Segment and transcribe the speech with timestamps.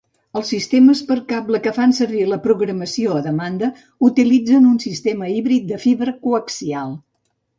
[0.39, 3.69] Els sistemes per cable que fan servir la programació a demanda
[4.09, 6.97] utilitzen un sistema híbrid de fibra coaxial.